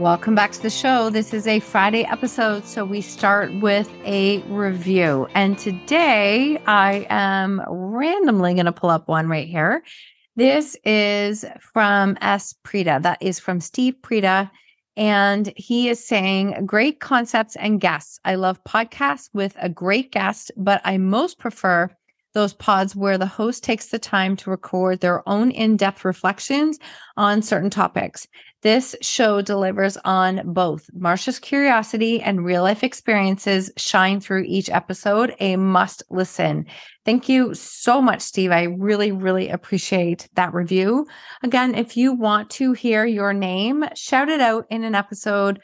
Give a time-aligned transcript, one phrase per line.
[0.00, 1.08] Welcome back to the show.
[1.08, 5.28] This is a Friday episode, so we start with a review.
[5.34, 9.84] And today I am randomly going to pull up one right here.
[10.34, 12.56] This is from S.
[12.64, 13.00] Prida.
[13.02, 14.50] That is from Steve Prida.
[14.96, 18.18] And he is saying, great concepts and guests.
[18.24, 21.88] I love podcasts with a great guest, but I most prefer
[22.34, 26.78] those pods where the host takes the time to record their own in depth reflections
[27.16, 28.26] on certain topics.
[28.62, 30.88] This show delivers on both.
[30.98, 35.34] Marsha's curiosity and real life experiences shine through each episode.
[35.38, 36.66] A must listen.
[37.04, 38.50] Thank you so much, Steve.
[38.50, 41.06] I really, really appreciate that review.
[41.42, 45.60] Again, if you want to hear your name shouted out in an episode,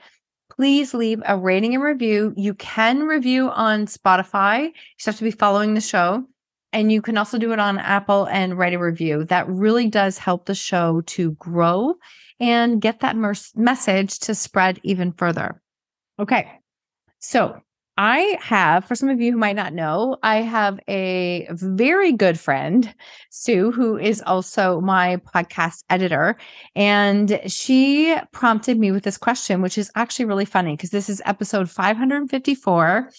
[0.50, 2.34] please leave a rating and review.
[2.36, 4.64] You can review on Spotify.
[4.64, 6.26] You just have to be following the show.
[6.72, 9.24] And you can also do it on Apple and write a review.
[9.24, 11.94] That really does help the show to grow
[12.38, 13.16] and get that
[13.56, 15.60] message to spread even further.
[16.18, 16.50] Okay.
[17.19, 17.60] So
[17.98, 22.41] I have, for some of you who might not know, I have a very good
[22.41, 22.94] friend,
[23.30, 26.38] Sue, who is also my podcast editor.
[26.75, 31.20] And she prompted me with this question, which is actually really funny because this is
[31.26, 33.10] episode 554.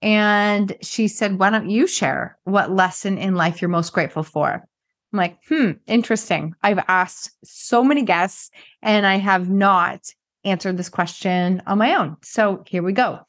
[0.00, 4.66] And she said, Why don't you share what lesson in life you're most grateful for?
[5.12, 6.54] I'm like, hmm, interesting.
[6.62, 8.50] I've asked so many guests
[8.82, 10.12] and I have not
[10.44, 12.16] answered this question on my own.
[12.22, 13.20] So here we go.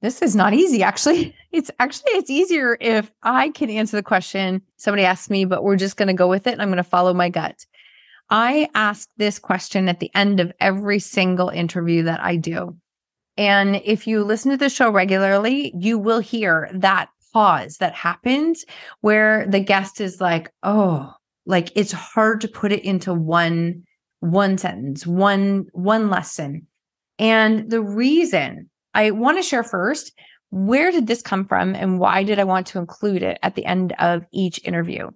[0.00, 1.34] This is not easy, actually.
[1.52, 5.76] It's actually it's easier if I can answer the question somebody asked me, but we're
[5.76, 6.58] just going to go with it.
[6.58, 7.66] I'm going to follow my gut.
[8.30, 12.74] I ask this question at the end of every single interview that I do.
[13.36, 18.64] And if you listen to the show regularly, you will hear that pause that happens
[19.00, 21.14] where the guest is like, "Oh,
[21.46, 23.84] like it's hard to put it into one
[24.20, 26.66] one sentence, one one lesson."
[27.18, 30.12] And the reason I want to share first,
[30.50, 33.64] where did this come from and why did I want to include it at the
[33.64, 35.08] end of each interview?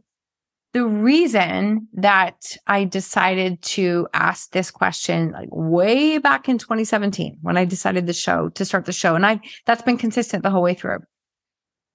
[0.76, 7.56] The reason that I decided to ask this question like way back in 2017 when
[7.56, 10.60] I decided the show to start the show and I that's been consistent the whole
[10.60, 10.98] way through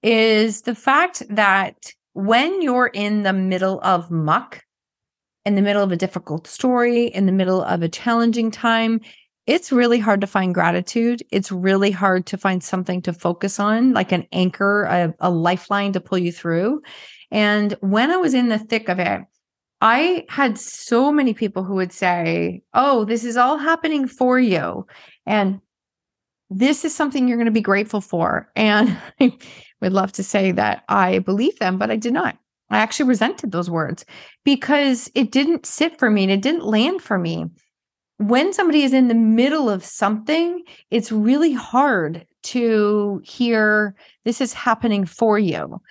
[0.01, 4.63] is the fact that when you're in the middle of muck
[5.45, 8.99] in the middle of a difficult story in the middle of a challenging time
[9.45, 11.23] it's really hard to find gratitude.
[11.31, 15.93] It's really hard to find something to focus on like an anchor a, a lifeline
[15.93, 16.81] to pull you through
[17.31, 19.21] and when I was in the thick of it,
[19.79, 24.85] I had so many people who would say, Oh, this is all happening for you.
[25.25, 25.59] And
[26.49, 28.51] this is something you're going to be grateful for.
[28.55, 29.37] And I
[29.81, 32.37] would love to say that I believe them, but I did not.
[32.69, 34.05] I actually resented those words
[34.45, 37.45] because it didn't sit for me and it didn't land for me.
[38.17, 44.53] When somebody is in the middle of something, it's really hard to hear this is
[44.53, 45.81] happening for you.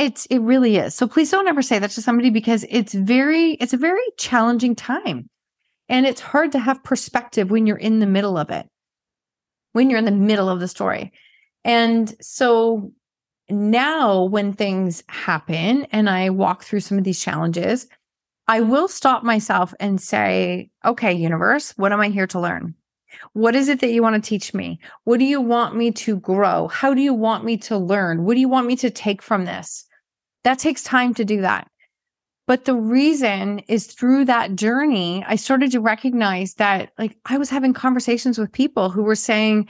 [0.00, 0.94] It's it really is.
[0.94, 4.74] So please don't ever say that to somebody because it's very it's a very challenging
[4.74, 5.28] time.
[5.90, 8.66] And it's hard to have perspective when you're in the middle of it.
[9.72, 11.12] When you're in the middle of the story.
[11.64, 12.92] And so
[13.50, 17.86] now when things happen and I walk through some of these challenges,
[18.48, 22.74] I will stop myself and say, okay, universe, what am I here to learn?
[23.34, 24.80] What is it that you want to teach me?
[25.04, 26.68] What do you want me to grow?
[26.68, 28.24] How do you want me to learn?
[28.24, 29.86] What do you want me to take from this?
[30.44, 31.68] That takes time to do that.
[32.46, 37.50] But the reason is through that journey, I started to recognize that like I was
[37.50, 39.68] having conversations with people who were saying,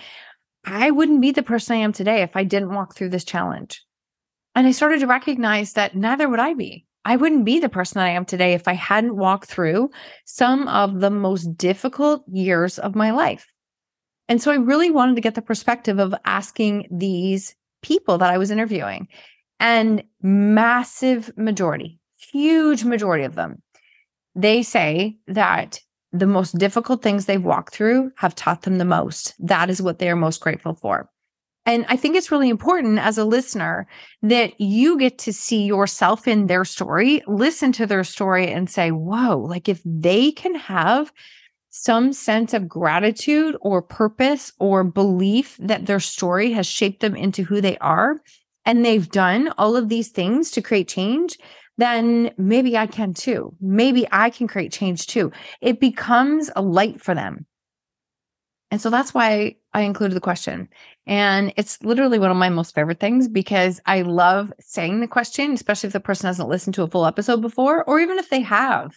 [0.65, 3.85] I wouldn't be the person I am today if I didn't walk through this challenge.
[4.55, 6.87] And I started to recognize that neither would I be.
[7.05, 9.91] I wouldn't be the person that I am today if I hadn't walked through
[10.25, 13.47] some of the most difficult years of my life.
[14.29, 18.39] And so I really wanted to get the perspective of asking these people that I
[18.39, 19.09] was interviewing.
[19.61, 22.01] And massive majority,
[22.33, 23.63] huge majority of them,
[24.35, 25.81] they say that
[26.13, 29.35] the most difficult things they've walked through have taught them the most.
[29.39, 31.09] That is what they are most grateful for.
[31.67, 33.87] And I think it's really important as a listener
[34.23, 38.91] that you get to see yourself in their story, listen to their story, and say,
[38.91, 41.13] whoa, like if they can have
[41.69, 47.45] some sense of gratitude or purpose or belief that their story has shaped them into
[47.45, 48.17] who they are,
[48.71, 51.37] and they've done all of these things to create change,
[51.77, 53.53] then maybe I can too.
[53.61, 55.33] Maybe I can create change too.
[55.61, 57.47] It becomes a light for them.
[58.71, 60.69] And so that's why I included the question.
[61.05, 65.53] And it's literally one of my most favorite things because I love saying the question,
[65.53, 68.43] especially if the person hasn't listened to a full episode before, or even if they
[68.43, 68.97] have.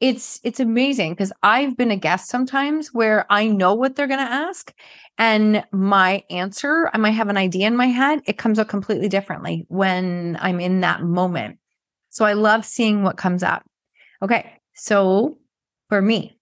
[0.00, 4.24] It's it's amazing because I've been a guest sometimes where I know what they're going
[4.24, 4.72] to ask
[5.18, 9.08] and my answer, I might have an idea in my head, it comes out completely
[9.08, 11.58] differently when I'm in that moment.
[12.10, 13.64] So I love seeing what comes up.
[14.22, 14.52] Okay.
[14.74, 15.38] So
[15.88, 16.38] for me,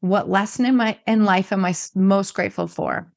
[0.00, 3.12] what lesson in my in life am I most grateful for?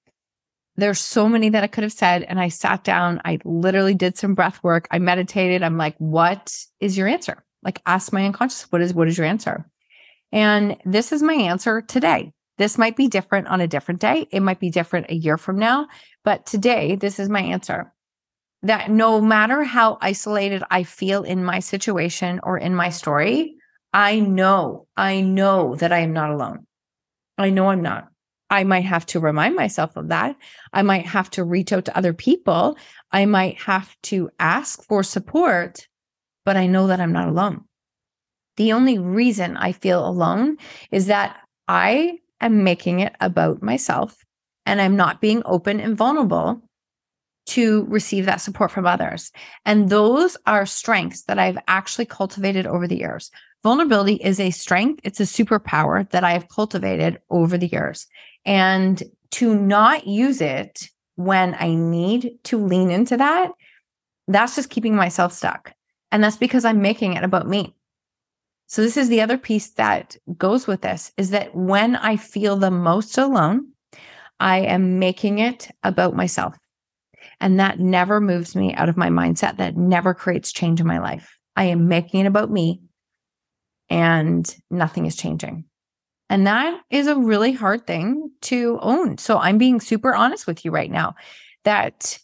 [0.76, 3.20] There's so many that I could have said, and I sat down.
[3.26, 4.88] I literally did some breath work.
[4.92, 5.64] I meditated.
[5.64, 7.44] I'm like, what is your answer?
[7.68, 9.70] Like, ask my unconscious, what is what is your answer?
[10.32, 12.32] And this is my answer today.
[12.58, 14.26] This might be different on a different day.
[14.32, 15.90] It might be different a year from now,
[16.24, 17.94] but today, this is my answer.
[18.64, 23.56] That no matter how isolated I feel in my situation or in my story,
[23.92, 26.68] I know, I know that I am not alone.
[27.38, 28.08] I know I'm not.
[28.50, 30.38] I might have to remind myself of that.
[30.72, 32.78] I might have to reach out to other people.
[33.12, 35.86] I might have to ask for support,
[36.48, 37.66] but I know that I'm not alone.
[38.56, 40.56] The only reason I feel alone
[40.92, 41.36] is that
[41.68, 44.24] I am making it about myself
[44.66, 46.62] and I'm not being open and vulnerable
[47.48, 49.34] to receive that support from others.
[49.66, 53.30] And those are strengths that I've actually cultivated over the years.
[53.62, 58.08] Vulnerability is a strength, it's a superpower that I have cultivated over the years.
[58.46, 63.52] And to not use it when I need to lean into that,
[64.30, 65.74] that's just keeping myself stuck.
[66.12, 67.76] And that's because I'm making it about me.
[68.68, 72.58] So this is the other piece that goes with this is that when I feel
[72.58, 73.70] the most alone,
[74.40, 76.56] I am making it about myself.
[77.40, 79.58] And that never moves me out of my mindset.
[79.58, 81.38] That never creates change in my life.
[81.56, 82.82] I am making it about me
[83.90, 85.66] and nothing is changing.
[86.30, 89.18] And that is a really hard thing to own.
[89.18, 91.16] So I'm being super honest with you right now
[91.64, 92.20] that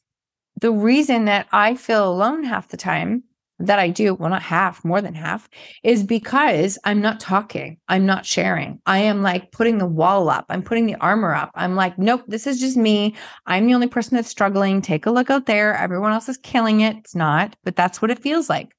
[0.60, 3.24] the reason that I feel alone half the time
[3.66, 5.50] that I do, well, not half, more than half,
[5.84, 7.78] is because I'm not talking.
[7.88, 8.80] I'm not sharing.
[8.86, 10.46] I am like putting the wall up.
[10.50, 11.52] I'm putting the armor up.
[11.56, 13.16] I'm like, nope, this is just me.
[13.46, 14.82] I'm the only person that's struggling.
[14.82, 15.76] Take a look out there.
[15.76, 16.98] Everyone else is killing it.
[16.98, 18.76] It's not, but that's what it feels like.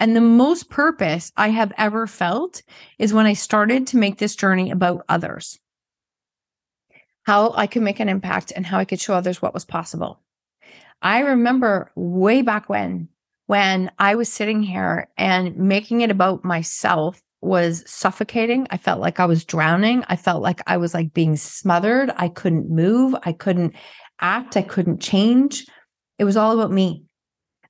[0.00, 2.62] And the most purpose I have ever felt
[2.98, 5.60] is when I started to make this journey about others,
[7.22, 10.20] how I could make an impact and how I could show others what was possible.
[11.02, 13.08] I remember way back when,
[13.52, 18.66] when I was sitting here and making it about myself was suffocating.
[18.70, 20.04] I felt like I was drowning.
[20.08, 22.10] I felt like I was like being smothered.
[22.16, 23.14] I couldn't move.
[23.24, 23.74] I couldn't
[24.22, 24.56] act.
[24.56, 25.66] I couldn't change.
[26.18, 27.04] It was all about me.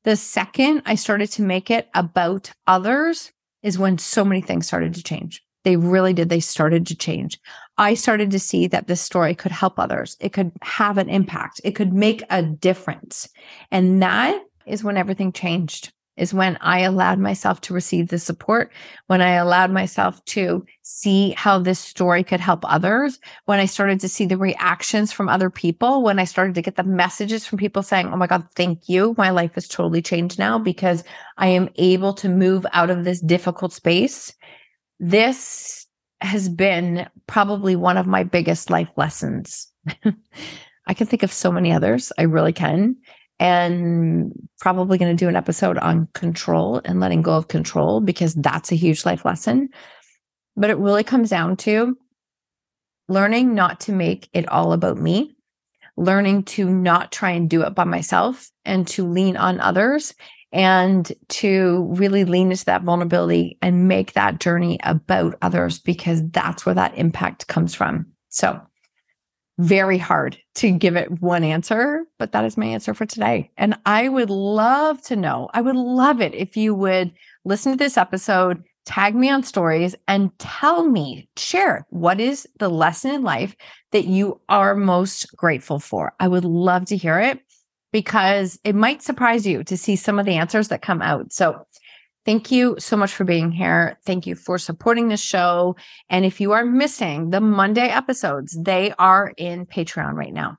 [0.04, 3.32] The second I started to make it about others
[3.64, 5.42] is when so many things started to change.
[5.64, 6.28] They really did.
[6.28, 7.40] They started to change.
[7.76, 10.16] I started to see that this story could help others.
[10.20, 11.60] It could have an impact.
[11.64, 13.28] It could make a difference.
[13.72, 18.70] And that is when everything changed is when I allowed myself to receive the support,
[19.06, 23.98] when I allowed myself to see how this story could help others, when I started
[24.00, 27.58] to see the reactions from other people, when I started to get the messages from
[27.58, 29.14] people saying, Oh my God, thank you.
[29.16, 31.02] My life has totally changed now because
[31.38, 34.34] I am able to move out of this difficult space.
[35.00, 35.86] This
[36.20, 39.68] has been probably one of my biggest life lessons.
[40.86, 42.12] I can think of so many others.
[42.18, 42.96] I really can
[43.42, 48.34] and probably going to do an episode on control and letting go of control because
[48.34, 49.68] that's a huge life lesson.
[50.56, 51.98] But it really comes down to
[53.08, 55.34] learning not to make it all about me,
[55.96, 60.14] learning to not try and do it by myself and to lean on others
[60.52, 66.64] and to really lean into that vulnerability and make that journey about others because that's
[66.64, 68.06] where that impact comes from.
[68.28, 68.60] So,
[69.58, 73.50] very hard to give it one answer, but that is my answer for today.
[73.56, 77.12] And I would love to know, I would love it if you would
[77.44, 82.68] listen to this episode, tag me on stories, and tell me, share what is the
[82.68, 83.54] lesson in life
[83.92, 86.14] that you are most grateful for.
[86.18, 87.40] I would love to hear it
[87.92, 91.32] because it might surprise you to see some of the answers that come out.
[91.32, 91.66] So,
[92.24, 93.98] Thank you so much for being here.
[94.06, 95.74] Thank you for supporting the show.
[96.08, 100.58] And if you are missing the Monday episodes, they are in Patreon right now.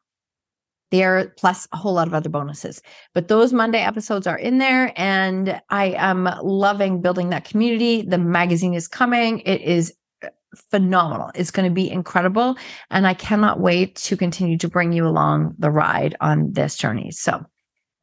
[0.92, 2.82] There are plus a whole lot of other bonuses.
[3.14, 8.04] But those Monday episodes are in there and I am loving building that community.
[8.04, 9.40] The magazine is coming.
[9.40, 9.94] It is
[10.24, 10.28] uh,
[10.70, 11.32] phenomenal.
[11.34, 12.58] It's going to be incredible
[12.92, 17.10] and I cannot wait to continue to bring you along the ride on this journey.
[17.10, 17.44] So,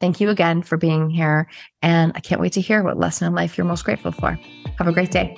[0.00, 1.47] Thank you again for being here.
[1.83, 4.38] And I can't wait to hear what lesson in life you're most grateful for.
[4.78, 5.37] Have a great day.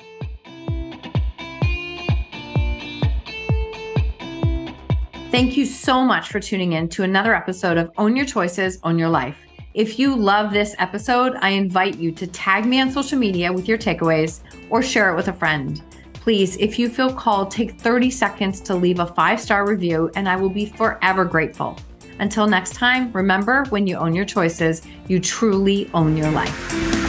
[5.32, 8.98] Thank you so much for tuning in to another episode of Own Your Choices, Own
[8.98, 9.38] Your Life.
[9.74, 13.66] If you love this episode, I invite you to tag me on social media with
[13.66, 15.82] your takeaways or share it with a friend.
[16.12, 20.28] Please, if you feel called, take 30 seconds to leave a five star review, and
[20.28, 21.78] I will be forever grateful.
[22.18, 27.01] Until next time, remember when you own your choices, you truly own your life.